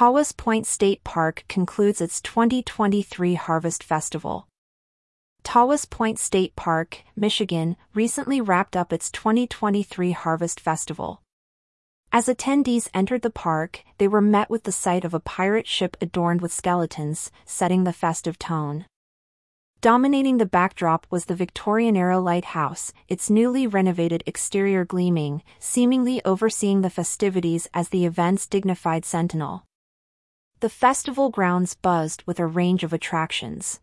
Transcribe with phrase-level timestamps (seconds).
[0.00, 4.48] Tawas Point State Park concludes its 2023 Harvest Festival.
[5.44, 11.20] Tawas Point State Park, Michigan, recently wrapped up its 2023 Harvest Festival.
[12.12, 15.98] As attendees entered the park, they were met with the sight of a pirate ship
[16.00, 18.86] adorned with skeletons, setting the festive tone.
[19.82, 26.80] Dominating the backdrop was the Victorian era lighthouse, its newly renovated exterior gleaming, seemingly overseeing
[26.80, 29.66] the festivities as the event's dignified sentinel.
[30.60, 33.80] The festival grounds buzzed with a range of attractions.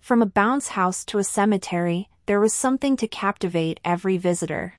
[0.00, 4.78] From a bounce house to a cemetery, there was something to captivate every visitor.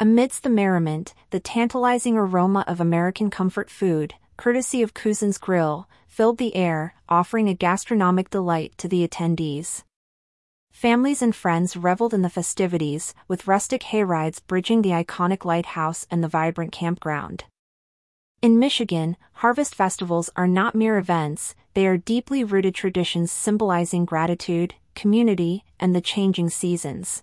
[0.00, 6.38] Amidst the merriment, the tantalizing aroma of American comfort food, courtesy of Cousin's Grill, filled
[6.38, 9.84] the air, offering a gastronomic delight to the attendees.
[10.72, 16.24] Families and friends reveled in the festivities, with rustic hayrides bridging the iconic lighthouse and
[16.24, 17.44] the vibrant campground.
[18.42, 24.74] In Michigan, harvest festivals are not mere events, they are deeply rooted traditions symbolizing gratitude,
[24.94, 27.22] community, and the changing seasons.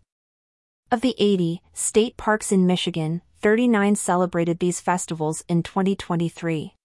[0.92, 6.76] Of the 80 state parks in Michigan, 39 celebrated these festivals in 2023.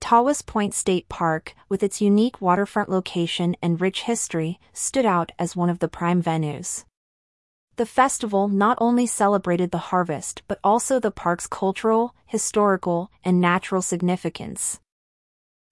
[0.00, 5.56] Tawas Point State Park, with its unique waterfront location and rich history, stood out as
[5.56, 6.84] one of the prime venues.
[7.80, 13.80] The festival not only celebrated the harvest but also the park's cultural, historical, and natural
[13.80, 14.80] significance.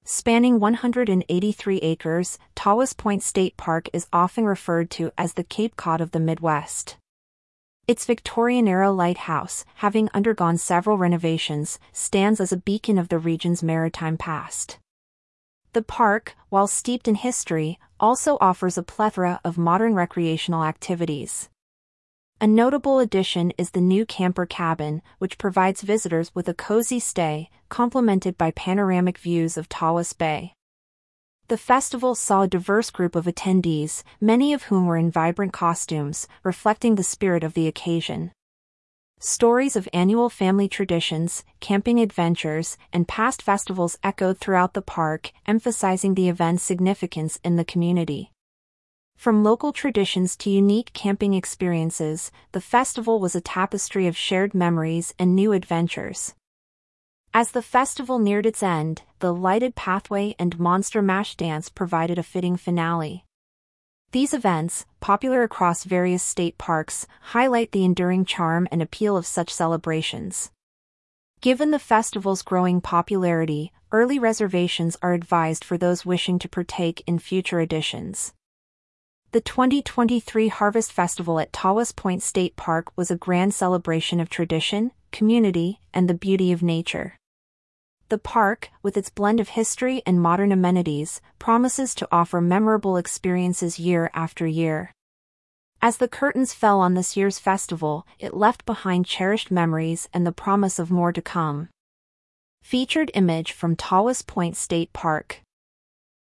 [0.04, 6.00] Spanning 183 acres, Tawas Point State Park is often referred to as the Cape Cod
[6.00, 6.96] of the Midwest.
[7.86, 14.16] Its Victorian-era lighthouse, having undergone several renovations, stands as a beacon of the region's maritime
[14.16, 14.78] past.
[15.74, 21.50] The park, while steeped in history, also offers a plethora of modern recreational activities.
[22.40, 27.50] A notable addition is the new camper cabin, which provides visitors with a cozy stay,
[27.68, 30.52] complemented by panoramic views of Tawas Bay.
[31.48, 36.28] The festival saw a diverse group of attendees, many of whom were in vibrant costumes,
[36.44, 38.30] reflecting the spirit of the occasion.
[39.18, 46.14] Stories of annual family traditions, camping adventures, and past festivals echoed throughout the park, emphasizing
[46.14, 48.30] the event's significance in the community.
[49.18, 55.12] From local traditions to unique camping experiences, the festival was a tapestry of shared memories
[55.18, 56.36] and new adventures.
[57.34, 62.22] As the festival neared its end, the lighted pathway and monster mash dance provided a
[62.22, 63.24] fitting finale.
[64.12, 69.52] These events, popular across various state parks, highlight the enduring charm and appeal of such
[69.52, 70.52] celebrations.
[71.40, 77.18] Given the festival's growing popularity, early reservations are advised for those wishing to partake in
[77.18, 78.32] future editions.
[79.30, 84.90] The 2023 Harvest Festival at Tawas Point State Park was a grand celebration of tradition,
[85.12, 87.14] community, and the beauty of nature.
[88.08, 93.78] The park, with its blend of history and modern amenities, promises to offer memorable experiences
[93.78, 94.92] year after year.
[95.82, 100.32] As the curtains fell on this year's festival, it left behind cherished memories and the
[100.32, 101.68] promise of more to come.
[102.62, 105.42] Featured image from Tawas Point State Park